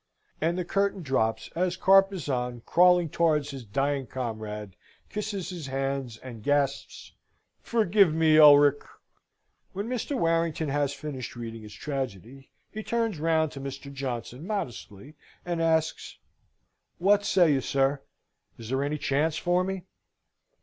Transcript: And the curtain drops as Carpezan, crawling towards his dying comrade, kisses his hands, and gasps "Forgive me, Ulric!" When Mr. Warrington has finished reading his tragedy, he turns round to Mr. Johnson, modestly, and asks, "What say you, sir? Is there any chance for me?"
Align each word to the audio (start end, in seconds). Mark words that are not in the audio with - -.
And 0.41 0.57
the 0.57 0.65
curtain 0.65 1.03
drops 1.03 1.51
as 1.55 1.77
Carpezan, 1.77 2.61
crawling 2.65 3.07
towards 3.07 3.51
his 3.51 3.63
dying 3.63 4.07
comrade, 4.07 4.75
kisses 5.09 5.49
his 5.49 5.67
hands, 5.67 6.17
and 6.17 6.41
gasps 6.41 7.13
"Forgive 7.61 8.11
me, 8.11 8.35
Ulric!" 8.39 8.81
When 9.73 9.87
Mr. 9.87 10.17
Warrington 10.17 10.69
has 10.69 10.95
finished 10.95 11.35
reading 11.35 11.61
his 11.61 11.75
tragedy, 11.75 12.49
he 12.71 12.81
turns 12.81 13.19
round 13.19 13.51
to 13.51 13.61
Mr. 13.61 13.93
Johnson, 13.93 14.47
modestly, 14.47 15.13
and 15.45 15.61
asks, 15.61 16.17
"What 16.97 17.23
say 17.23 17.53
you, 17.53 17.61
sir? 17.61 18.01
Is 18.57 18.69
there 18.69 18.83
any 18.83 18.97
chance 18.97 19.37
for 19.37 19.63
me?" 19.63 19.83